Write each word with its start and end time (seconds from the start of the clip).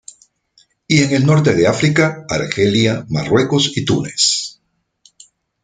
Y 0.87 1.03
en 1.03 1.11
el 1.13 1.27
norte 1.27 1.53
de 1.53 1.67
África, 1.67 2.25
Argelia, 2.27 3.05
Marruecos 3.09 3.77
y 3.77 3.85
Túnez. 3.85 4.59